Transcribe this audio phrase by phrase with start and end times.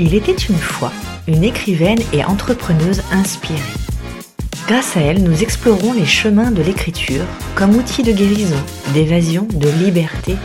[0.00, 0.92] Il était une fois
[1.28, 3.60] une écrivaine et entrepreneuse inspirée.
[4.66, 7.24] Grâce à elle, nous explorons les chemins de l'écriture
[7.54, 8.60] comme outil de guérison,
[8.92, 10.36] d'évasion, de liberté.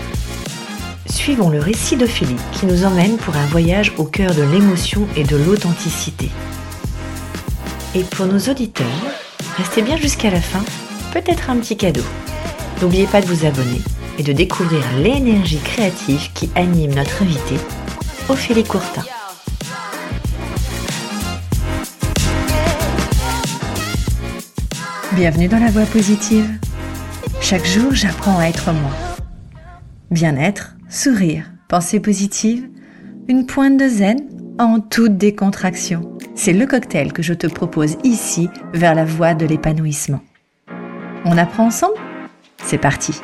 [1.08, 5.24] Suivons le récit d'Ophélie qui nous emmène pour un voyage au cœur de l'émotion et
[5.24, 6.30] de l'authenticité.
[7.96, 8.86] Et pour nos auditeurs,
[9.58, 10.64] restez bien jusqu'à la fin,
[11.12, 12.06] peut-être un petit cadeau.
[12.82, 13.82] N'oubliez pas de vous abonner
[14.20, 17.58] et de découvrir l'énergie créative qui anime notre invitée,
[18.30, 19.04] Ophélie Courtin.
[25.20, 26.48] Bienvenue dans la voie positive.
[27.42, 28.92] Chaque jour, j'apprends à être moi.
[30.12, 32.70] Bien-être, sourire, pensée positive,
[33.28, 34.22] une pointe de zen
[34.60, 36.18] en toute décontraction.
[36.36, 40.22] C'est le cocktail que je te propose ici vers la voie de l'épanouissement.
[41.26, 42.00] On apprend ensemble?
[42.64, 43.20] C'est parti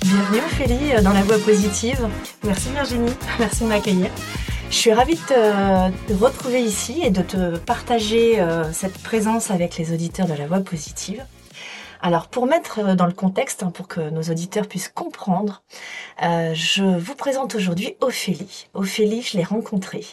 [0.00, 2.08] Bienvenue Ophélie dans la voie positive.
[2.44, 4.08] Merci Virginie, merci de m'accueillir.
[4.68, 5.20] Je suis ravie de
[6.06, 10.46] te retrouver ici et de te partager euh, cette présence avec les auditeurs de la
[10.46, 11.24] voie positive.
[12.02, 15.62] Alors pour mettre euh, dans le contexte, hein, pour que nos auditeurs puissent comprendre,
[16.22, 18.68] euh, je vous présente aujourd'hui Ophélie.
[18.74, 20.04] Ophélie, je l'ai rencontrée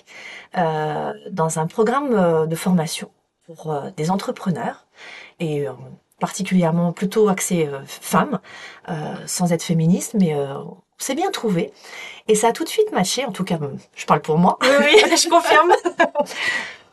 [0.56, 3.10] dans un programme de formation
[3.46, 4.86] pour des entrepreneurs
[5.40, 5.66] et
[6.20, 8.40] particulièrement plutôt axé femmes,
[9.26, 10.36] sans être féministe, mais
[10.98, 11.72] c'est bien trouvé.
[12.28, 13.58] Et ça a tout de suite matché, en tout cas,
[13.96, 14.58] je parle pour moi.
[14.62, 15.74] Oui, oui je confirme.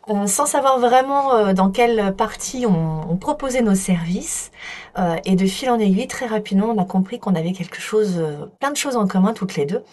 [0.09, 4.51] Euh, sans savoir vraiment euh, dans quelle partie on, proposait nos services.
[4.99, 8.23] Euh, et de fil en aiguille, très rapidement, on a compris qu'on avait quelque chose,
[8.59, 9.85] plein de choses en commun toutes les deux.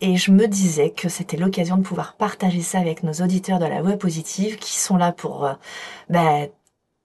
[0.00, 3.64] Et je me disais que c'était l'occasion de pouvoir partager ça avec nos auditeurs de
[3.64, 5.48] la web positive qui sont là pour
[6.10, 6.48] ben,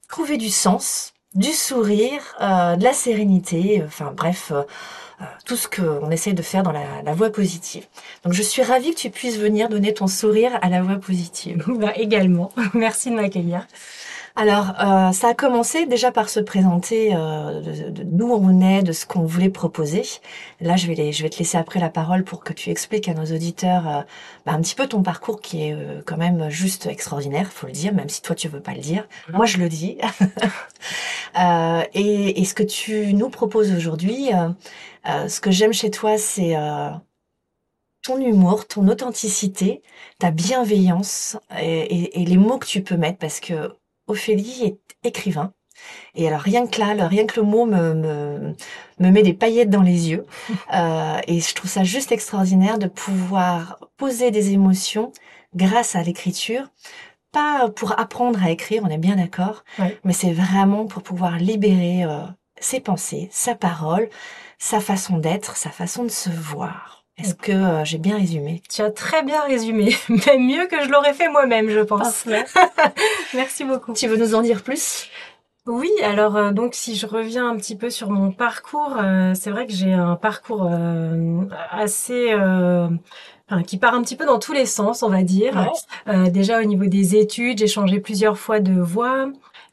[0.08, 4.52] trouver du sens, du sourire, de la sérénité, enfin bref
[5.44, 7.84] tout ce qu'on essaie de faire dans la, voie positive.
[8.24, 11.64] Donc je suis ravie que tu puisses venir donner ton sourire à la voie positive.
[11.82, 12.52] Bah, également.
[12.74, 13.66] Merci de m'accueillir.
[14.34, 17.60] Alors, euh, ça a commencé déjà par se présenter euh,
[17.90, 20.02] d'où on est, de ce qu'on voulait proposer.
[20.60, 23.14] Là, je vais, je vais te laisser après la parole pour que tu expliques à
[23.14, 24.04] nos auditeurs
[24.46, 25.76] bah, un petit peu ton parcours qui est
[26.06, 29.06] quand même juste extraordinaire, faut le dire, même si toi tu veux pas le dire.
[29.28, 29.36] Mmh.
[29.36, 29.98] Moi, je le dis.
[31.94, 34.30] et, et, ce que tu nous proposes aujourd'hui,
[35.06, 36.90] euh, ce que j'aime chez toi, c'est euh,
[38.02, 39.82] ton humour, ton authenticité,
[40.18, 43.76] ta bienveillance et, les mots que tu peux mettre parce que
[44.12, 44.78] Ophélie est
[45.08, 45.52] écrivain.
[46.14, 48.54] Et alors rien que là, rien que le mot me, me,
[49.00, 50.26] me met des paillettes dans les yeux.
[50.74, 55.12] Euh, et je trouve ça juste extraordinaire de pouvoir poser des émotions
[55.54, 56.70] grâce à l'écriture.
[57.30, 59.64] Pas pour apprendre à écrire, on est bien d'accord,
[60.04, 62.04] mais c'est vraiment pour pouvoir libérer
[62.58, 64.08] ses pensées, sa parole,
[64.58, 67.01] sa façon d'être, sa façon de se voir.
[67.18, 68.62] Est-ce que euh, j'ai bien résumé?
[68.70, 72.24] Tu as très bien résumé, même mieux que je l'aurais fait moi-même, je pense.
[73.34, 73.92] Merci beaucoup.
[73.92, 75.08] Tu veux nous en dire plus?
[75.66, 79.50] Oui, alors euh, donc si je reviens un petit peu sur mon parcours, euh, c'est
[79.50, 80.68] vrai que j'ai un parcours
[81.70, 82.34] assez
[83.50, 85.70] Enfin, qui part un petit peu dans tous les sens, on va dire.
[86.30, 89.26] déjà au niveau des études, j'ai changé plusieurs fois de voie.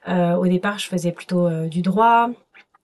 [0.08, 2.30] au départ, je faisais plutôt du droit.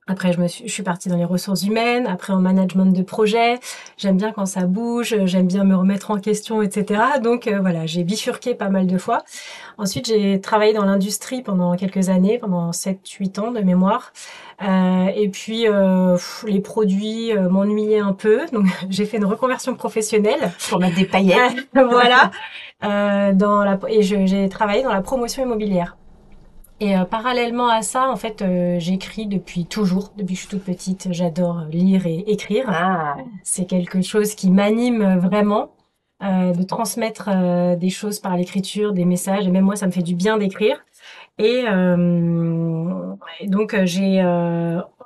[0.08, 3.02] Après, je, me suis, je suis partie dans les ressources humaines, après en management de
[3.02, 3.58] projet.
[3.96, 7.02] J'aime bien quand ça bouge, j'aime bien me remettre en question, etc.
[7.22, 9.24] Donc euh, voilà, j'ai bifurqué pas mal de fois.
[9.78, 14.12] Ensuite, j'ai travaillé dans l'industrie pendant quelques années, pendant 7-8 ans de mémoire.
[14.62, 16.16] Euh, et puis, euh,
[16.46, 18.46] les produits euh, m'ennuyaient un peu.
[18.52, 20.52] Donc, j'ai fait une reconversion professionnelle.
[20.68, 21.68] Pour mettre des paillettes.
[21.74, 22.30] voilà.
[23.32, 25.96] dans la, et j'ai travaillé dans la promotion immobilière.
[26.78, 30.48] Et euh, parallèlement à ça, en fait, euh, j'écris depuis toujours, depuis que je suis
[30.48, 31.08] toute petite.
[31.10, 32.66] J'adore lire et écrire.
[32.68, 33.16] Ah.
[33.42, 35.70] C'est quelque chose qui m'anime vraiment,
[36.22, 39.46] euh, de transmettre euh, des choses par l'écriture, des messages.
[39.46, 40.84] Et même moi, ça me fait du bien d'écrire.
[41.38, 41.64] Et,
[43.46, 44.24] donc, j'ai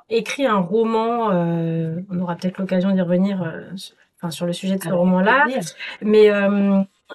[0.09, 1.27] écrit un roman.
[1.29, 3.53] on aura peut-être l'occasion d'y revenir.
[4.17, 5.47] Enfin, sur le sujet de ce roman-là,
[6.01, 6.29] mais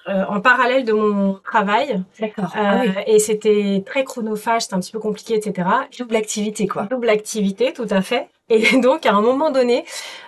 [0.07, 2.03] euh, en parallèle de mon travail.
[2.19, 2.53] D'accord.
[2.55, 5.67] Euh, ah et c'était très chronophage, c'était un petit peu compliqué, etc.
[5.97, 6.83] Double activité, quoi.
[6.83, 8.29] Double activité, tout à fait.
[8.49, 9.85] Et donc, à un moment donné,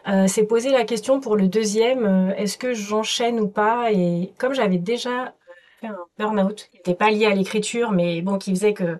[0.08, 3.92] euh, c'est posé la question pour le deuxième, euh, est-ce que j'enchaîne ou pas?
[3.92, 5.34] Et comme j'avais déjà
[5.80, 9.00] fait un burn-out, qui n'était pas lié à l'écriture, mais bon, qui faisait que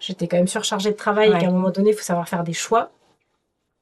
[0.00, 2.44] j'étais quand même surchargée de travail et qu'à un moment donné, il faut savoir faire
[2.44, 2.90] des choix.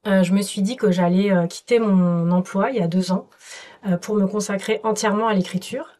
[0.07, 3.27] Euh, je me suis dit que j'allais quitter mon emploi il y a deux ans
[3.27, 3.68] euh,
[4.01, 5.99] pour me consacrer entièrement à l'écriture.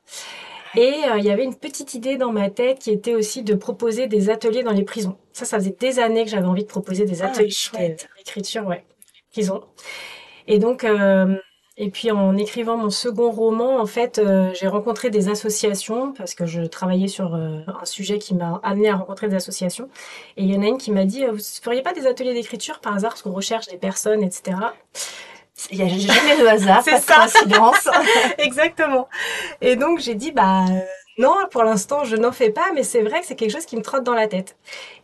[0.76, 3.56] Et euh, il y avait une petite idée dans ma tête qui était aussi de
[3.56, 5.18] proposer des ateliers dans les prisons.
[5.34, 8.84] Ça, ça faisait des années que j'avais envie de proposer des ah, ateliers d'écriture, ouais.
[9.32, 9.64] prison.
[10.48, 11.36] Et donc, euh,
[11.78, 16.36] et puis en écrivant mon second roman, en fait, euh, j'ai rencontré des associations parce
[16.36, 19.90] que je travaillais sur euh, un sujet qui m'a amené à rencontrer des associations.
[20.38, 22.80] Et il y en a une qui m'a dit, vous feriez pas des ateliers d'écriture
[22.80, 24.58] par hasard parce qu'on recherche des personnes, etc.
[25.72, 27.90] Il n'y a jamais de hasard, pas de coïncidence.
[28.38, 29.08] Exactement.
[29.62, 30.66] Et donc j'ai dit, bah
[31.18, 33.76] non, pour l'instant, je n'en fais pas, mais c'est vrai que c'est quelque chose qui
[33.76, 34.56] me trotte dans la tête.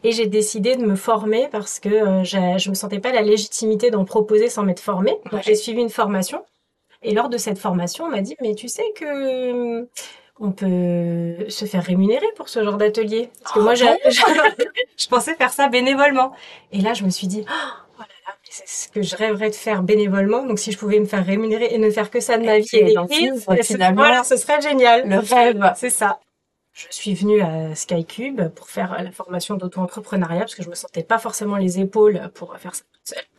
[0.04, 3.92] Et j'ai décidé de me former parce que euh, je me sentais pas la légitimité
[3.92, 5.18] d'en proposer sans m'être formée.
[5.44, 6.46] J'ai suivi une formation.
[7.04, 9.88] Et lors de cette formation, on m'a dit, mais tu sais que hum,
[10.40, 13.30] on peut se faire rémunérer pour ce genre d'atelier.
[13.44, 13.96] Parce que moi, ah
[14.98, 16.34] je pensais faire ça bénévolement.
[16.72, 18.35] Et là, je me suis dit, oh là là, c'est
[18.66, 20.46] ce que je rêverais de faire bénévolement.
[20.46, 22.68] Donc, si je pouvais me faire rémunérer et ne faire que ça de ma vie
[22.74, 23.34] et, d'écrire,
[23.94, 25.07] voilà, ce serait génial.
[25.07, 25.74] Le rêve.
[25.75, 26.19] C'est ça.
[26.74, 31.04] Je suis venue à Skycube pour faire la formation d'auto-entrepreneuriat parce que je me sentais
[31.04, 32.84] pas forcément les épaules pour faire ça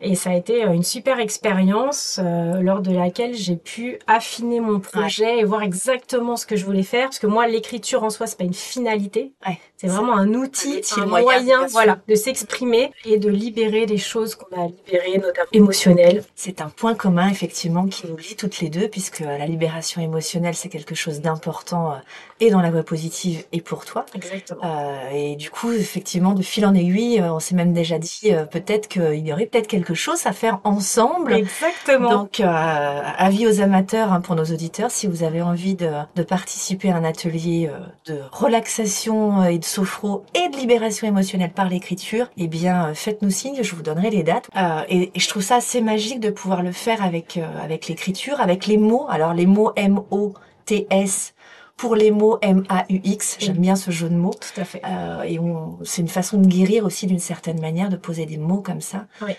[0.01, 4.61] et ça a été euh, une super expérience euh, lors de laquelle j'ai pu affiner
[4.61, 7.05] mon projet et voir exactement ce que je voulais faire.
[7.05, 9.33] Parce que moi, l'écriture en soi, c'est pas une finalité.
[9.77, 14.55] c'est vraiment un outil, un, moyen, voilà, de s'exprimer et de libérer les choses qu'on
[14.57, 16.23] a libérées, notamment émotionnelles.
[16.35, 20.55] C'est un point commun, effectivement, qui nous lie toutes les deux, puisque la libération émotionnelle,
[20.55, 21.97] c'est quelque chose d'important euh,
[22.41, 24.05] et dans la voie positive et pour toi.
[24.15, 24.61] Exactement.
[24.63, 28.89] Euh, et du coup, effectivement, de fil en aiguille, on s'est même déjà dit peut-être
[28.89, 31.33] qu'il y aurait peut-être quelque chose à faire ensemble.
[31.33, 32.11] Exactement.
[32.11, 36.23] Donc, euh, avis aux amateurs, hein, pour nos auditeurs, si vous avez envie de, de
[36.23, 41.53] participer à un atelier euh, de relaxation euh, et de sophro et de libération émotionnelle
[41.53, 44.51] par l'écriture, eh bien, faites-nous signe, je vous donnerai les dates.
[44.89, 48.67] Et, et, je trouve ça assez magique de pouvoir le faire avec avec l'écriture, avec
[48.67, 49.07] les mots.
[49.09, 51.35] Alors, les mots M-O-T-S
[51.77, 53.37] pour les mots M-A-U-X.
[53.39, 54.35] J'aime bien ce jeu de mots.
[54.35, 54.81] Tout à fait.
[54.85, 55.39] Euh, et
[55.85, 59.07] c'est une façon de guérir aussi d'une certaine manière, de poser des mots comme ça.
[59.23, 59.33] Oui.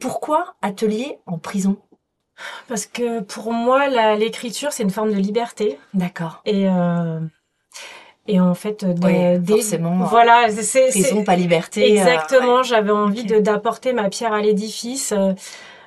[0.00, 1.76] Pourquoi atelier en prison?
[2.68, 5.78] Parce que pour moi, l'écriture, c'est une forme de liberté.
[5.94, 6.42] D'accord.
[6.44, 7.20] Et euh,
[8.26, 10.04] et en fait, des, forcément.
[10.06, 11.82] Voilà, c'est prison, pas liberté.
[11.82, 12.62] Euh, Exactement.
[12.62, 15.12] J'avais envie de d'apporter ma pierre à l'édifice.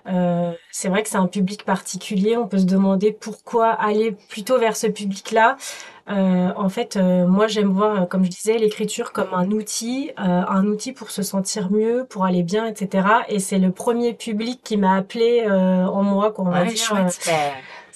[0.08, 2.38] Euh, c'est vrai que c'est un public particulier.
[2.38, 5.58] On peut se demander pourquoi aller plutôt vers ce public-là.
[6.10, 10.66] Euh, en fait, euh, moi, j'aime voir, comme je disais, l'écriture comme un outil, un
[10.66, 13.08] outil pour se sentir mieux, pour aller bien, etc.
[13.30, 17.08] Et c'est le premier public qui m'a appelé en moi, qu'on va dire.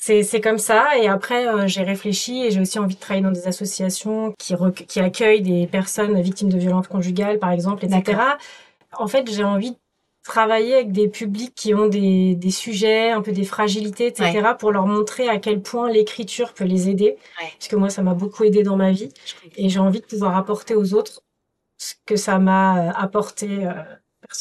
[0.03, 0.97] C'est, c'est comme ça.
[0.99, 4.55] Et après, j'ai réfléchi et j'ai aussi envie de travailler dans des associations qui,
[4.87, 8.19] qui accueillent des personnes victimes de violences conjugales, par exemple, etc.
[8.97, 9.77] En fait, j'ai envie
[10.23, 14.71] travailler avec des publics qui ont des, des sujets, un peu des fragilités, etc., pour
[14.71, 17.17] leur montrer à quel point l'écriture peut les aider.
[17.39, 19.09] Parce que moi, ça m'a beaucoup aidé dans ma vie.
[19.55, 21.21] Et j'ai envie de pouvoir apporter aux autres
[21.77, 23.65] ce que ça m'a euh, apporté.
[23.65, 23.73] Euh,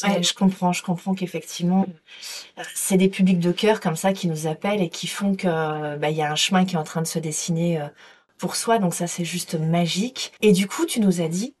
[0.03, 1.85] Ouais, je comprends, je comprends qu'effectivement,
[2.57, 5.97] euh, c'est des publics de cœur comme ça qui nous appellent et qui font que
[5.97, 7.81] bah, il y a un chemin qui est en train de se dessiner
[8.37, 8.77] pour soi.
[8.77, 10.31] Donc ça, c'est juste magique.
[10.41, 11.55] Et du coup, tu nous as dit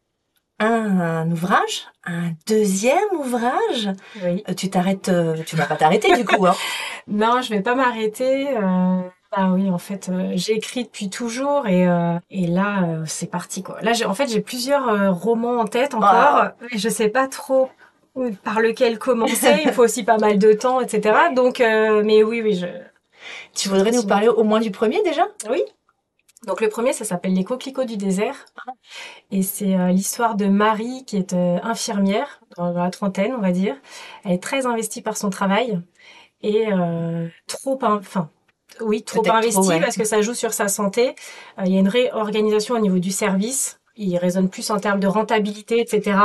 [0.65, 3.89] un, ouvrage, un deuxième ouvrage.
[4.23, 4.43] Oui.
[4.47, 6.45] Euh, tu t'arrêtes, euh, tu vas pas t'arrêter du coup.
[6.45, 6.55] Hein.
[7.07, 8.49] non, je vais pas m'arrêter.
[8.49, 9.01] Euh...
[9.35, 11.87] Bah oui, en fait, euh, j'ai écrit depuis toujours et
[12.29, 13.77] et là c'est parti quoi.
[13.81, 16.09] Là, en fait, j'ai plusieurs romans en tête encore.
[16.11, 16.55] Ah.
[16.71, 17.69] Et je sais pas trop
[18.43, 19.61] par lequel commencer.
[19.63, 21.17] Il faut aussi pas mal de temps, etc.
[21.33, 22.67] Donc, mais oui, oui, je.
[23.53, 25.27] Tu voudrais nous parler au moins du premier déjà?
[25.49, 25.63] Oui.
[26.47, 28.45] Donc le premier, ça s'appelle Les coquelicots du désert.
[29.31, 33.51] Et c'est euh, l'histoire de Marie qui est euh, infirmière, dans, la trentaine, on va
[33.51, 33.75] dire.
[34.25, 35.79] Elle est très investie par son travail
[36.41, 38.31] et euh, trop, enfin,
[38.79, 41.15] oui, trop investie parce que ça joue sur sa santé.
[41.63, 43.79] Il y a une réorganisation au niveau du service.
[43.95, 46.17] Il raisonne plus en termes de rentabilité, etc.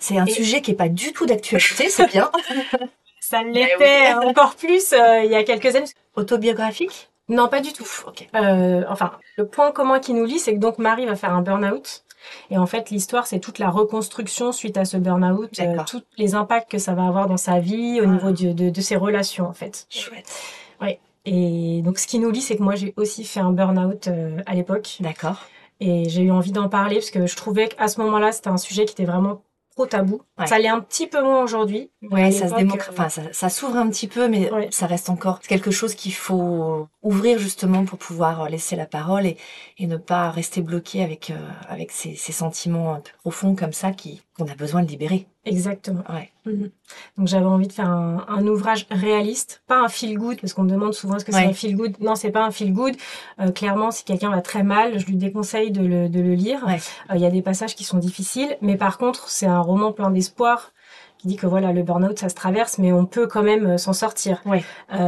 [0.00, 2.32] C'est un sujet qui est pas du tout d'actualité, c'est bien.
[3.20, 5.86] ça l'était encore plus il y a quelques années.
[6.16, 7.10] Autobiographique?
[7.28, 7.86] Non, pas du tout.
[8.34, 11.42] Euh, enfin, le point commun qui nous lie, c'est que donc Marie va faire un
[11.42, 12.04] burn-out.
[12.50, 16.34] Et en fait, l'histoire, c'est toute la reconstruction suite à ce burn-out, euh, tous les
[16.34, 18.06] impacts que ça va avoir dans sa vie, au ah.
[18.06, 19.86] niveau de, de, ses relations, en fait.
[19.90, 20.32] Chouette.
[20.80, 21.00] Ouais.
[21.24, 24.40] Et donc, ce qui nous lie, c'est que moi, j'ai aussi fait un burn-out euh,
[24.46, 24.96] à l'époque.
[25.00, 25.42] D'accord.
[25.80, 28.56] Et j'ai eu envie d'en parler parce que je trouvais qu'à ce moment-là, c'était un
[28.56, 29.42] sujet qui était vraiment
[29.76, 30.22] trop tabou.
[30.46, 31.90] Ça l'est un petit peu moins aujourd'hui.
[32.10, 32.54] Ouais, ça se
[32.90, 36.88] enfin, ça, ça s'ouvre un petit peu, mais ça reste encore quelque chose qu'il faut
[37.02, 39.36] ouvrir justement pour pouvoir laisser la parole et,
[39.78, 41.36] et ne pas rester bloqué avec, euh,
[41.68, 45.26] avec ces, ces sentiments un peu profonds comme ça qui, qu'on a besoin de libérer.
[45.44, 46.02] Exactement.
[46.08, 46.30] Ouais.
[46.44, 46.70] Mhm.
[47.16, 50.64] Donc j'avais envie de faire un, un, ouvrage réaliste, pas un feel good, parce qu'on
[50.64, 51.96] me demande souvent est-ce que c'est un feel good?
[52.00, 52.94] Non, c'est pas un feel good.
[53.40, 56.66] Euh, clairement, si quelqu'un va très mal, je lui déconseille de le, de le lire.
[56.68, 59.92] Euh, il y a des passages qui sont difficiles, mais par contre, c'est un roman
[59.92, 60.72] plein d'espoir.
[61.18, 63.92] qui dit que voilà, le burn-out, ça se traverse, mais on peut quand même s'en
[63.92, 64.42] sortir.
[64.44, 64.62] Ouais.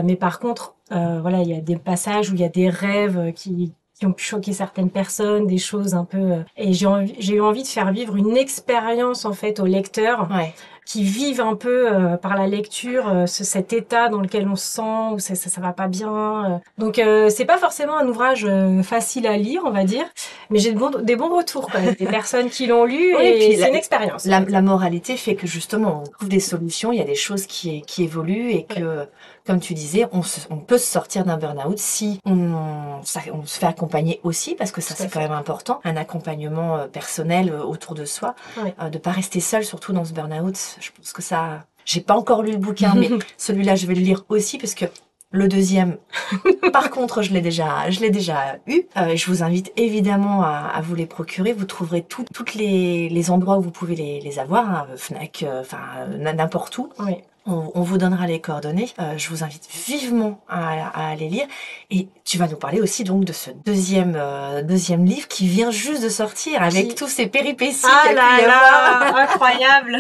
[0.05, 3.33] mais par contre, voilà, il y a des passages où il y a des rêves
[3.35, 6.19] qui qui ont pu choquer certaines personnes, des choses un peu.
[6.19, 10.29] Euh, et j'ai eu envie de faire vivre une expérience en fait au lecteur.
[10.31, 10.55] Ouais
[10.89, 14.57] qui vivent un peu euh, par la lecture euh, ce, cet état dans lequel on
[14.57, 16.63] se sent ou ça, ça, ça va pas bien.
[16.79, 18.47] Donc c'est pas forcément un ouvrage
[18.83, 20.07] facile à lire, on va dire,
[20.49, 23.69] mais j'ai de bons, des bons retours même, des personnes qui l'ont lu et, c'est
[23.69, 24.25] une expérience.
[24.25, 27.47] La, la, moralité fait que justement on trouve des solutions, il y a des choses
[27.47, 29.07] qui, qui évoluent et que
[29.49, 33.59] comme tu disais, on, on peut se sortir d'un burn-out si on, ça, on, se
[33.59, 37.63] fait accompagner aussi, parce que ça c'est quand même important, un accompagnement euh, personnel euh,
[37.63, 38.75] autour de soi, oui.
[38.79, 40.77] euh, de pas rester seul, surtout dans ce burn-out.
[40.81, 44.01] Je pense que ça, j'ai pas encore lu le bouquin, mais celui-là je vais le
[44.01, 44.87] lire aussi parce que
[45.31, 45.99] le deuxième,
[46.73, 48.83] par contre, je l'ai déjà, je l'ai déjà eu.
[48.97, 51.53] Euh, je vous invite évidemment à, à, vous les procurer.
[51.53, 55.43] Vous trouverez tous toutes les, les endroits où vous pouvez les, les avoir, hein, Fnac,
[55.43, 56.89] euh, enfin n'importe où.
[57.01, 57.17] Oui
[57.49, 58.89] on, vous donnera les coordonnées.
[58.99, 61.47] Euh, je vous invite vivement à, aller lire.
[61.91, 65.71] Et tu vas nous parler aussi donc de ce deuxième euh, deuxième livre qui vient
[65.71, 67.85] juste de sortir avec tous ces péripéties.
[67.85, 69.99] Ah là là, incroyable.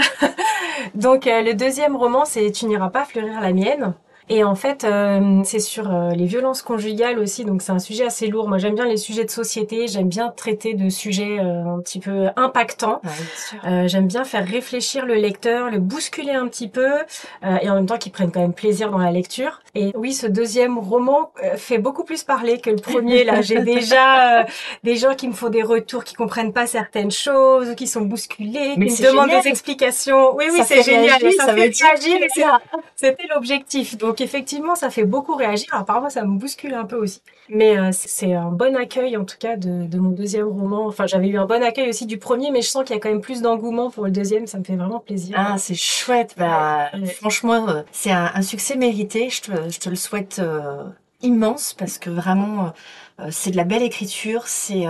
[0.94, 3.94] donc euh, le deuxième roman, c'est Tu n'iras pas fleurir la mienne.
[4.30, 8.04] Et en fait, euh, c'est sur euh, les violences conjugales aussi, donc c'est un sujet
[8.04, 8.48] assez lourd.
[8.48, 11.98] Moi, j'aime bien les sujets de société, j'aime bien traiter de sujets euh, un petit
[11.98, 13.00] peu impactants.
[13.86, 16.88] j'aime bien faire réfléchir le lecteur, le bousculer un petit peu,
[17.42, 19.60] et en même temps qu'ils prennent quand même plaisir dans la lecture.
[19.74, 23.24] Et oui, ce deuxième roman fait beaucoup plus parler que le premier.
[23.24, 24.46] Là, j'ai déjà
[24.84, 28.02] des gens qui me font des retours, qui comprennent pas certaines choses, ou qui sont
[28.02, 30.36] bousculés, qui me demandent des explications.
[30.36, 31.20] Oui, oui, c'est génial.
[31.20, 32.60] ça, ça veut réagir.
[32.96, 33.96] C'était l'objectif.
[33.96, 35.68] Donc donc effectivement, ça fait beaucoup réagir.
[35.72, 37.22] Alors parfois, ça me bouscule un peu aussi.
[37.48, 40.86] Mais euh, c'est un bon accueil, en tout cas, de, de mon deuxième roman.
[40.86, 43.00] Enfin, j'avais eu un bon accueil aussi du premier, mais je sens qu'il y a
[43.00, 44.46] quand même plus d'engouement pour le deuxième.
[44.46, 45.36] Ça me fait vraiment plaisir.
[45.38, 46.34] Ah, c'est chouette.
[46.36, 49.30] Bah, franchement, euh, c'est un, un, succès mérité.
[49.30, 50.82] Je te, je te le souhaite euh,
[51.22, 52.72] immense parce que vraiment,
[53.20, 54.84] euh, c'est de la belle écriture, c'est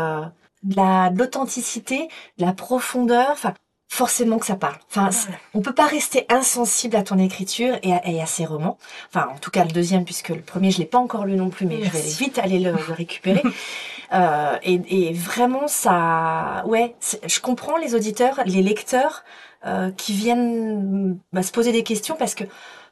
[0.62, 2.08] de la de l'authenticité,
[2.38, 3.28] de la profondeur.
[3.32, 3.52] Enfin,
[3.88, 4.76] forcément que ça parle.
[4.90, 5.10] Enfin,
[5.54, 8.78] on peut pas rester insensible à ton écriture et à, et à ces romans.
[9.08, 11.48] Enfin, en tout cas le deuxième, puisque le premier je l'ai pas encore lu non
[11.48, 13.42] plus, mais je vais vite aller le, le récupérer.
[14.12, 16.94] euh, et, et, vraiment, ça, ouais,
[17.26, 19.24] je comprends les auditeurs, les lecteurs
[19.66, 22.44] euh, qui viennent bah, se poser des questions parce que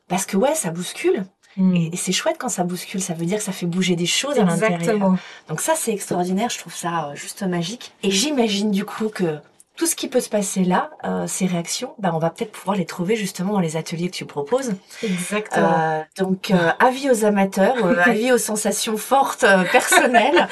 [0.09, 1.25] parce que ouais, ça bouscule.
[1.57, 1.77] Mm.
[1.77, 4.39] Et, c'est chouette quand ça bouscule, ça veut dire que ça fait bouger des choses
[4.39, 4.67] Exactement.
[4.67, 5.17] à l'intérieur.
[5.49, 7.93] Donc ça, c'est extraordinaire, je trouve ça euh, juste magique.
[8.03, 9.39] Et j'imagine du coup que
[9.77, 12.77] tout ce qui peut se passer là, euh, ces réactions, bah, on va peut-être pouvoir
[12.77, 14.75] les trouver justement dans les ateliers que tu proposes.
[15.03, 15.79] Exactement.
[15.79, 20.49] Euh, donc, euh, avis aux amateurs, euh, avis aux sensations fortes euh, personnelles.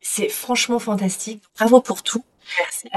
[0.00, 1.42] C'est franchement fantastique.
[1.58, 2.24] Bravo pour tout.
[2.58, 2.88] Merci.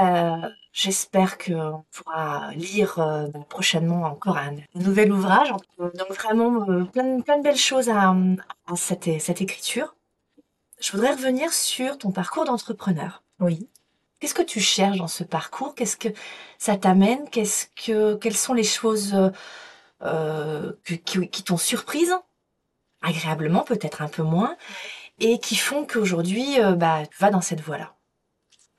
[0.72, 3.00] J'espère qu'on pourra lire
[3.48, 5.50] prochainement encore un, nouvel ouvrage.
[5.78, 9.94] Donc vraiment plein, plein de belles choses à, à cette, cette écriture.
[10.78, 13.22] Je voudrais revenir sur ton parcours d'entrepreneur.
[13.40, 13.70] Oui.
[14.18, 15.74] Qu'est-ce que tu cherches dans ce parcours?
[15.74, 16.08] Qu'est-ce que
[16.58, 17.28] ça t'amène?
[17.30, 19.30] Qu'est-ce que quelles sont les choses euh,
[20.02, 20.72] euh
[21.04, 22.14] qui, t'ont surprise?
[23.02, 24.56] Agréablement, peut-être un peu moins,
[25.20, 27.94] et qui font qu'aujourd'hui, euh, bah, tu vas dans cette voie-là?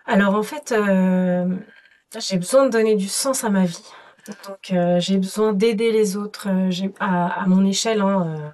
[0.05, 0.73] Alors en fait,
[2.17, 3.83] j'ai besoin de donner du sens à ma vie.
[4.47, 6.47] Donc j'ai besoin d'aider les autres
[6.99, 8.01] à, à, mon échelle.
[8.01, 8.53] Hein,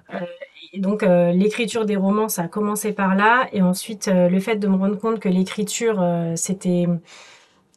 [0.80, 4.56] donc euh, l'écriture des romans, ça a commencé par là, et ensuite euh, le fait
[4.56, 6.86] de me rendre compte que l'écriture, euh, c'était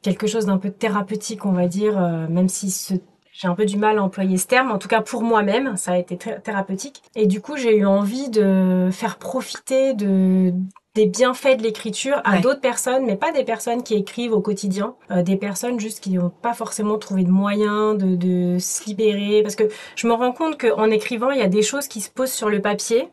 [0.02, 2.00] quelque chose d'un peu thérapeutique, on va dire,
[2.30, 3.00] même si
[3.34, 5.94] j'ai un peu du mal à employer ce terme, en tout cas pour moi-même, ça
[5.94, 7.02] a été thérapeutique.
[7.16, 10.54] Et du coup, j'ai eu envie de faire profiter de
[10.98, 12.42] des bienfaits de l'écriture à Ouais.
[12.42, 16.10] d'autres personnes, mais pas des personnes qui écrivent au quotidien, euh, des personnes juste qui
[16.12, 19.42] n'ont pas forcément trouvé de moyens de, de se libérer.
[19.44, 19.64] Parce que
[19.96, 22.50] je me rends compte qu'en écrivant, il y a des choses qui se posent sur
[22.50, 23.10] le papier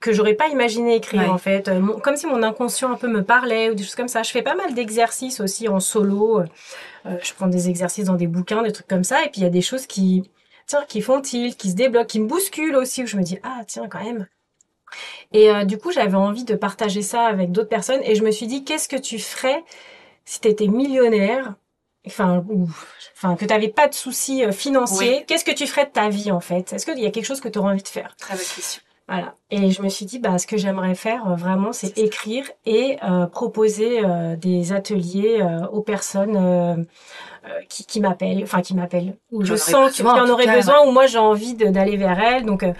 [0.00, 1.28] que j'aurais pas imaginé écrire Ouais.
[1.28, 3.94] en fait, Euh, mon- comme si mon inconscient un peu me parlait ou des choses
[3.94, 4.22] comme ça.
[4.22, 6.40] Je fais pas mal d'exercices aussi en solo.
[6.40, 9.44] Euh, je prends des exercices dans des bouquins, des trucs comme ça, et puis il
[9.44, 10.30] y a des choses qui,
[10.66, 13.38] tiens, qui font tilt, qui se débloquent, qui me bousculent aussi, où je me dis
[13.42, 14.26] ah tiens quand même.
[15.32, 18.30] Et euh, du coup, j'avais envie de partager ça avec d'autres personnes, et je me
[18.30, 19.64] suis dit qu'est-ce que tu ferais
[20.24, 21.54] si tu étais millionnaire,
[22.06, 22.68] enfin ou
[23.16, 25.24] enfin que tu n'avais pas de soucis euh, financiers, Oui.
[25.26, 26.72] qu'est-ce que tu ferais de ta vie en fait?
[26.72, 28.14] Est-ce qu'il y a quelque chose que tu aurais envie de faire?
[28.18, 28.82] Très bonne question.
[29.08, 29.34] voilà.
[29.50, 32.98] Et je me suis dit, bah, ce que j'aimerais faire euh, vraiment, c'est écrire et
[33.04, 36.86] euh, proposer euh, des ateliers euh, aux personnes
[37.68, 40.90] qui, qui m'appellent, enfin qui m'appellent, où je sens qu'il y en aurait besoin, où
[40.90, 42.44] moi j'ai envie d'aller vers elles.
[42.44, 42.72] Donc, euh,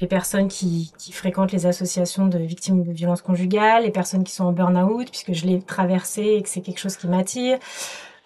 [0.00, 4.32] les personnes qui, qui fréquentent les associations de victimes de violences conjugales, les personnes qui
[4.32, 7.58] sont en burn-out, puisque je l'ai traversé et que c'est quelque chose qui m'attire,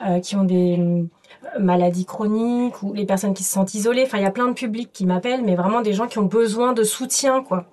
[0.06, 1.08] euh, qui ont des
[1.58, 4.04] maladies chroniques ou les personnes qui se sentent isolées.
[4.04, 6.24] Enfin, il y a plein de publics qui m'appellent, mais vraiment des gens qui ont
[6.26, 7.66] besoin de soutien, quoi.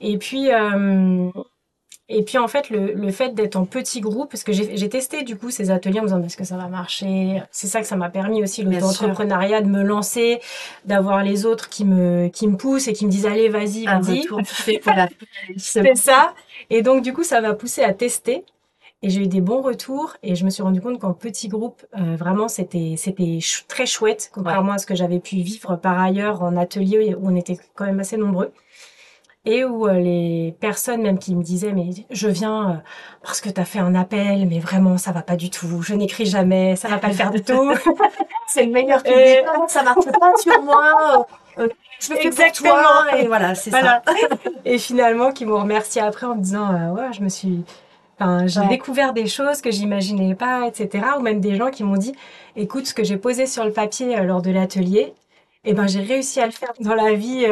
[0.00, 1.30] Et puis, euh,
[2.10, 5.24] et puis en fait, le, le fait d'être en petit groupe, parce que j'ai testé
[5.24, 7.42] du coup ces ateliers en me disant est-ce que ça va marcher?
[7.50, 10.40] C'est ça que ça m'a permis aussi l'auto-entrepreneuriat de me lancer,
[10.86, 14.26] d'avoir les autres qui me qui me poussent et qui me disent allez vas-y vas-y.
[15.58, 16.34] C'est ça.
[16.70, 18.44] Et donc du coup ça m'a poussé à tester.
[19.00, 21.86] Et j'ai eu des bons retours et je me suis rendu compte qu'en petit groupe,
[21.96, 23.38] euh, vraiment, c'était c'était
[23.68, 27.36] très chouette, contrairement à ce que j'avais pu vivre par ailleurs en atelier où on
[27.36, 28.50] était quand même assez nombreux
[29.44, 32.74] et où euh, les personnes même qui me disaient mais je viens euh,
[33.22, 35.94] parce que tu as fait un appel mais vraiment ça va pas du tout je
[35.94, 37.72] n'écris jamais ça va pas le faire du tout
[38.48, 39.44] c'est le meilleur public et...
[39.68, 41.26] ça marche pas sur moi
[41.58, 41.68] euh,
[42.00, 42.70] je le fais Exactement.
[42.70, 44.02] pour toi et voilà c'est ça
[44.64, 47.64] et finalement qui m'ont remercié après en me disant ouais je me suis
[48.20, 51.04] Enfin, j'ai découvert des choses que j'imaginais pas, etc.
[51.16, 52.16] Ou même des gens qui m'ont dit,
[52.56, 55.14] écoute, ce que j'ai posé sur le papier lors de l'atelier,
[55.64, 57.46] eh ben j'ai réussi à le faire dans la vie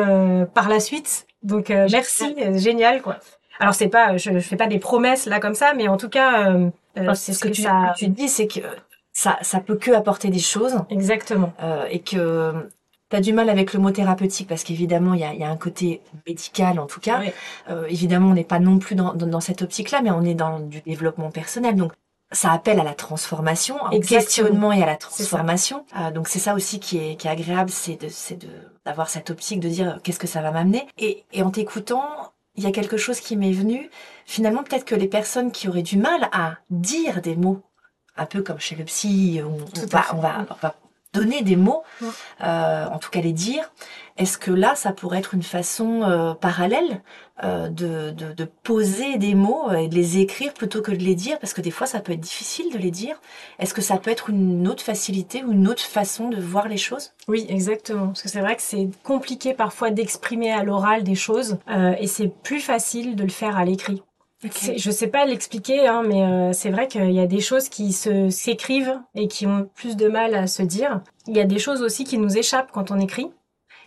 [0.55, 1.26] par la suite.
[1.43, 3.19] Donc euh, merci, euh, génial quoi.
[3.59, 6.09] Alors c'est pas, je, je fais pas des promesses là comme ça, mais en tout
[6.09, 6.71] cas, euh,
[7.15, 7.95] c'est ce que, tu, ça...
[7.97, 8.61] tu dis, c'est que
[9.13, 10.77] ça, ça peut que apporter des choses.
[10.91, 11.53] Exactement.
[11.91, 12.53] et que
[13.09, 15.49] tu as du mal avec le mot thérapeutique parce qu'évidemment, il y a, y a,
[15.49, 17.23] un côté médical en tout cas.
[17.89, 20.61] évidemment, on n'est pas non plus dans, dans, dans cette optique-là, mais on est dans
[20.61, 21.77] du développement personnel.
[21.77, 21.93] Donc,
[22.33, 25.87] ça appelle à la transformation, au questionnement et à la transformation.
[25.99, 28.49] Euh, donc c'est ça aussi qui est, qui est agréable, c'est de, c'est de
[28.85, 30.87] d'avoir cette optique de dire qu'est-ce que ça va m'amener?
[30.97, 33.91] Et, et en t'écoutant, il y a quelque chose qui m'est venu.
[34.27, 37.63] Finalement, peut-être que les personnes qui auraient du mal à dire des mots,
[38.17, 40.75] un peu comme chez le psy, on, on va, on va, on va
[41.17, 41.83] donner des mots,
[42.43, 43.73] euh, en tout cas les dire.
[44.19, 47.03] Est-ce que là, ça pourrait être une façon euh, parallèle
[47.45, 51.15] euh, de, de, de, poser des mots et de les écrire plutôt que de les
[51.15, 51.39] dire?
[51.39, 53.21] Parce que des fois, ça peut être difficile de les dire.
[53.59, 56.79] Est-ce que ça peut être une autre facilité ou une autre façon de voir les
[56.79, 57.13] choses?
[57.29, 58.07] Oui, exactement.
[58.07, 61.59] Parce que c'est vrai que c'est compliqué parfois d'exprimer à l'oral des choses
[61.99, 64.03] et c'est plus facile de le faire à l'écrit.
[64.47, 64.79] Okay.
[64.79, 67.93] Je sais pas l'expliquer, hein, mais euh, c'est vrai qu'il y a des choses qui
[67.93, 71.01] se s'écrivent et qui ont plus de mal à se dire.
[71.27, 73.31] Il y a des choses aussi qui nous échappent quand on écrit.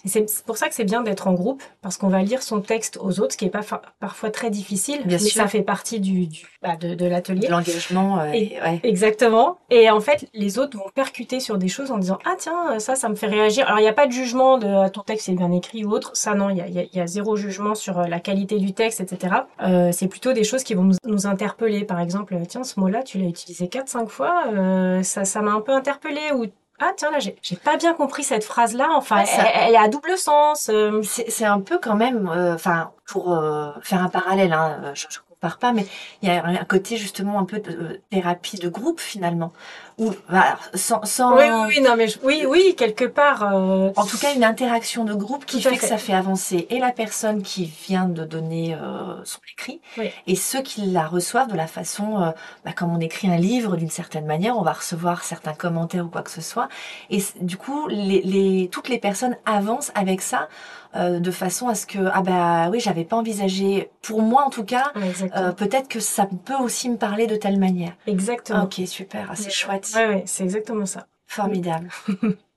[0.05, 2.97] C'est pour ça que c'est bien d'être en groupe, parce qu'on va lire son texte
[3.01, 3.61] aux autres, ce qui est pas
[3.99, 5.41] parfois très difficile, bien mais sûr.
[5.41, 7.47] ça fait partie du, du bah de, de l'atelier.
[7.47, 8.19] L'engagement.
[8.19, 8.79] Euh, ouais.
[8.83, 9.57] Exactement.
[9.69, 12.95] Et en fait, les autres vont percuter sur des choses en disant ah tiens ça
[12.95, 13.65] ça me fait réagir.
[13.67, 15.91] Alors il n'y a pas de jugement de ah, ton texte est bien écrit ou
[15.91, 16.11] autre.
[16.15, 18.73] Ça non, il y a, y, y a, zéro jugement sur euh, la qualité du
[18.73, 19.35] texte, etc.
[19.61, 21.83] Euh, c'est plutôt des choses qui vont nous, nous interpeller.
[21.85, 25.51] Par exemple, tiens ce mot-là tu l'as utilisé quatre cinq fois, euh, ça ça m'a
[25.51, 26.45] un peu interpellé ou
[26.79, 29.43] ah tiens là j'ai pas bien compris cette phrase là enfin ça...
[29.53, 31.01] elle, est à double sens euh...
[31.03, 35.19] c'est un peu quand même euh, enfin pour euh, faire un parallèle hein, je, je
[35.39, 35.85] compare pas mais
[36.21, 39.53] il y a un côté justement un peu de euh, thérapie de groupe finalement
[39.97, 42.19] ou bah, sans, sans oui, oui non mais je...
[42.23, 45.77] oui oui quelque part euh, en tout cas une interaction de groupe qui fait, fait,
[45.77, 50.09] que ça fait avancer et la personne qui vient de donner euh, son écrit oui.
[50.27, 52.31] et ceux qui la reçoivent de la façon euh,
[52.65, 56.09] bah, comme on écrit un livre d'une certaine manière on va recevoir certains commentaires ou
[56.09, 56.67] quoi que ce soit
[57.09, 60.49] et du coup les, les toutes les personnes avancent avec ça
[60.95, 64.49] euh, de façon à ce que ah bah oui j'avais pas envisagé pour moi en
[64.49, 64.91] tout cas
[65.35, 67.93] euh, peut-être que ça peut aussi me parler de telle manière.
[68.07, 68.63] Exactement.
[68.63, 69.89] Ok super c'est chouette.
[69.95, 71.07] Ouais, ouais, c'est exactement ça.
[71.27, 71.89] Formidable.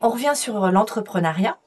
[0.00, 1.58] On revient sur euh, l'entrepreneuriat.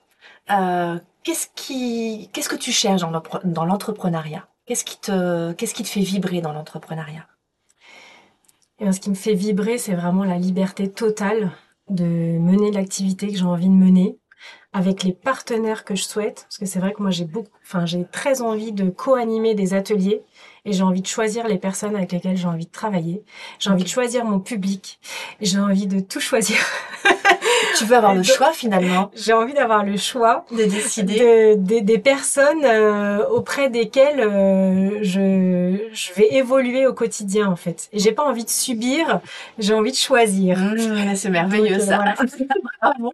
[0.52, 3.02] Euh, qu'est-ce qui, qu'est-ce que tu cherches
[3.44, 4.48] dans l'entrepreneuriat?
[4.66, 7.28] Qu'est-ce qui te, qu'est-ce qui te fait vibrer dans l'entrepreneuriat?
[8.80, 11.52] Eh Ce qui me fait vibrer, c'est vraiment la liberté totale
[11.90, 14.18] de mener l'activité que j'ai envie de mener
[14.74, 17.86] avec les partenaires que je souhaite, parce que c'est vrai que moi j'ai beaucoup, enfin
[17.86, 20.24] j'ai très envie de co-animer des ateliers
[20.66, 23.24] et j'ai envie de choisir les personnes avec lesquelles j'ai envie de travailler.
[23.60, 25.00] J'ai envie de choisir mon public.
[25.42, 26.58] J'ai envie de tout choisir.
[27.78, 29.12] tu veux avoir le choix finalement.
[29.16, 35.00] J'ai envie d'avoir le choix de décider de, de, des personnes euh, auprès desquelles euh,
[35.04, 37.90] je, je vais évoluer au quotidien en fait.
[37.94, 39.20] Et j'ai pas envie de subir,
[39.58, 40.58] j'ai envie de choisir.
[40.58, 41.96] Mmh, c'est merveilleux Donc, ça.
[41.98, 42.16] Voilà.
[42.82, 43.14] Bravo.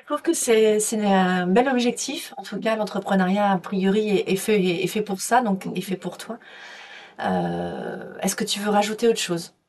[0.00, 2.34] Je trouve que c'est c'est un bel objectif.
[2.36, 5.80] En tout cas, l'entrepreneuriat a priori est, est fait est fait pour ça, donc est
[5.80, 6.38] fait pour toi.
[7.20, 9.54] Euh, Est-ce que tu veux rajouter autre chose?
[9.54, 9.65] euh,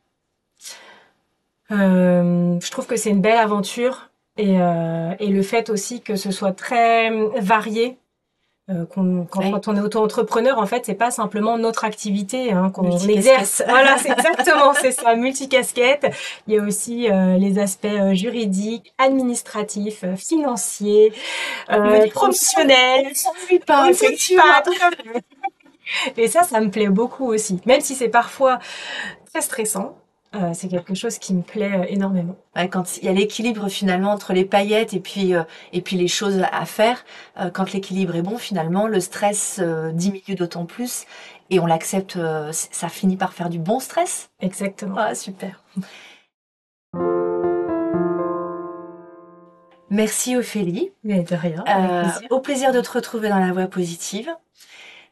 [1.69, 6.31] Je trouve que c'est une belle aventure et, euh, et, le fait aussi que ce
[6.31, 7.97] soit très varié.
[8.69, 9.51] Euh, quand, oui.
[9.51, 13.63] quand, on est auto-entrepreneur, en fait, c'est pas simplement notre activité hein, qu'on exerce.
[13.69, 16.13] voilà, c'est exactement, c'est ça, multicasquette.
[16.47, 21.13] Il y a aussi euh, les aspects euh, juridiques, administratifs, euh, financiers,
[22.11, 23.13] professionnels.
[23.65, 24.43] Pas, effectivement.
[26.17, 27.61] Et ça, ça me plaît beaucoup aussi.
[27.65, 28.59] Même si c'est parfois
[29.31, 29.97] très stressant,
[30.41, 32.35] euh, c'est quelque chose qui me plaît euh, énormément.
[32.71, 36.07] quand il y a l'équilibre finalement entre les paillettes et puis euh, et puis les
[36.07, 37.05] choses à faire,
[37.53, 39.61] quand l'équilibre est bon, finalement, le stress
[39.93, 41.05] diminue d'autant plus
[41.49, 42.17] et on l'accepte.
[42.51, 44.29] ça finit par faire du bon stress.
[44.39, 44.95] Exactement.
[44.97, 45.63] Ah super.
[49.89, 50.91] Merci Ophélie.
[51.03, 51.63] Mais de rien.
[52.29, 54.29] Au plaisir de te retrouver dans la voie positive.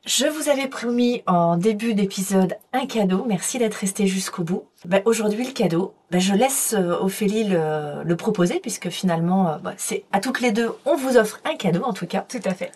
[0.06, 3.26] Je vous avais promis en début d'épisode un cadeau.
[3.28, 4.65] Merci d'être resté jusqu'au bout.
[4.86, 9.74] Ben, Aujourd'hui, le cadeau, ben, je laisse euh, Ophélie le, proposer puisque finalement, euh, ben,
[9.78, 12.24] c'est à toutes les deux, on vous offre un cadeau en tout cas.
[12.30, 12.72] Tout à fait.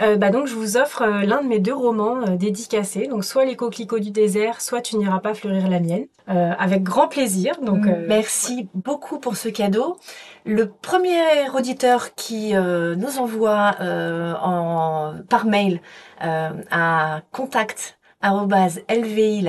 [0.00, 3.24] Euh, bah donc je vous offre euh, l'un de mes deux romans euh, dédicacés, donc
[3.24, 7.60] soit Les coquelicots du désert, soit Tu n'iras pas fleurir la mienne, avec grand plaisir.
[7.60, 9.98] Donc merci beaucoup pour ce cadeau.
[10.46, 15.80] Le premier auditeur qui nous envoie en, par mail
[16.20, 19.46] à contact lvi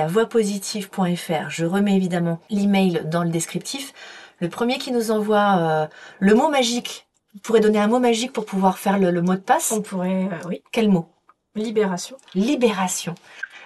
[1.48, 3.92] Je remets évidemment l'email dans le descriptif.
[4.40, 7.05] Le premier qui nous envoie le mot magique
[7.36, 10.24] vous pourrez donner un mot magique pour pouvoir faire le, mot de passe On pourrait,
[10.24, 10.62] euh, oui.
[10.72, 11.06] Quel mot?
[11.54, 12.16] Libération.
[12.34, 13.14] Libération.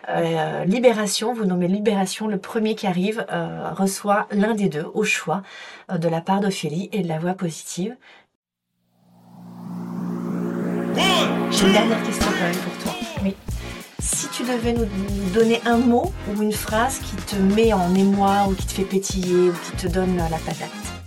[0.09, 5.05] Euh, libération, vous nommez Libération, le premier qui arrive euh, reçoit l'un des deux au
[5.05, 5.43] choix
[5.89, 7.97] de la part d'Ophélie et de la voix positive.
[11.53, 12.93] J'ai une dernière question quand même pour toi.
[13.23, 13.37] Oui.
[14.01, 14.87] Si tu devais nous
[15.33, 18.85] donner un mot ou une phrase qui te met en émoi ou qui te fait
[18.85, 21.00] pétiller ou qui te donne la patate,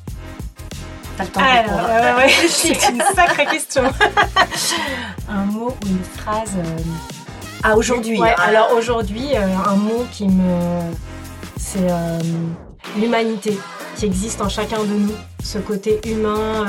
[1.18, 3.84] T'as le temps de ouais, c'est une sacrée question.
[5.30, 6.54] un mot ou une phrase.
[6.58, 6.78] Euh,
[7.64, 8.20] ah, aujourd'hui.
[8.20, 10.82] Ouais, alors aujourd'hui, euh, un mot qui me.
[11.58, 12.20] C'est euh,
[12.98, 13.58] l'humanité
[13.96, 15.14] qui existe en chacun de nous.
[15.44, 16.66] Ce côté humain.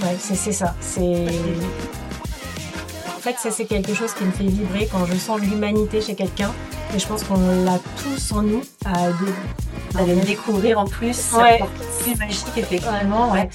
[0.00, 0.74] Ouais, c'est ça.
[0.80, 1.26] C'est.
[3.16, 6.14] En fait, ça, c'est quelque chose qui me fait vibrer quand je sens l'humanité chez
[6.14, 6.52] quelqu'un.
[6.94, 8.62] Et je pense qu'on l'a tous en nous.
[8.86, 9.10] À
[9.92, 11.32] d'aller le découvrir en plus.
[11.34, 11.60] Ouais.
[11.90, 13.32] C'est magique, effectivement.
[13.32, 13.48] Ouais.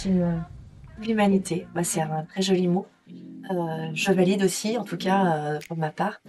[1.01, 2.85] L'humanité, bah, c'est un très joli mot.
[3.51, 6.21] Euh, je valide aussi, en tout cas, euh, pour ma part.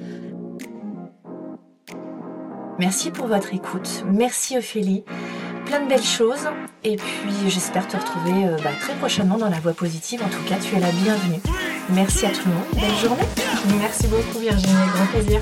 [2.79, 4.05] Merci pour votre écoute.
[4.07, 5.05] Merci Ophélie.
[5.67, 6.49] Plein de belles choses.
[6.83, 10.23] Et puis j'espère te retrouver euh, bah, très prochainement dans la voie positive.
[10.23, 11.41] En tout cas, tu es la bienvenue.
[11.91, 12.65] Merci à tout le monde.
[12.75, 13.79] Belle journée.
[13.81, 14.75] Merci beaucoup Virginie.
[14.95, 15.41] Grand plaisir.